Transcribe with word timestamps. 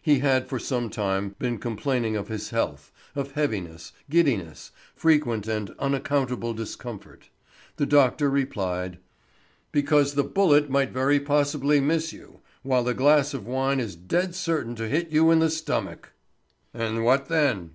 He 0.00 0.20
had 0.20 0.48
for 0.48 0.60
some 0.60 0.90
time 0.90 1.34
been 1.40 1.58
complaining 1.58 2.14
of 2.14 2.28
his 2.28 2.50
health, 2.50 2.92
of 3.16 3.32
heaviness, 3.32 3.90
giddiness, 4.08 4.70
frequent 4.94 5.48
and 5.48 5.74
unaccountable 5.80 6.54
discomfort. 6.54 7.30
The 7.74 7.84
doctor 7.84 8.30
replied: 8.30 8.98
"Because 9.72 10.14
the 10.14 10.22
bullet 10.22 10.70
might 10.70 10.92
very 10.92 11.18
possibly 11.18 11.80
miss 11.80 12.12
you, 12.12 12.42
while 12.62 12.84
the 12.84 12.94
glass 12.94 13.34
of 13.34 13.44
wine 13.44 13.80
is 13.80 13.96
dead 13.96 14.36
certain 14.36 14.76
to 14.76 14.86
hit 14.86 15.08
you 15.10 15.32
in 15.32 15.40
the 15.40 15.50
stomach." 15.50 16.12
"And 16.72 17.04
what 17.04 17.26
then?" 17.26 17.72